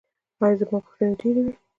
ایا 0.43 0.55
زما 0.59 0.77
پوښتنې 0.85 1.13
ډیرې 1.21 1.41
وې؟ 1.45 1.53